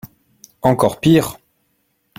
[0.63, 1.37] Encore pire!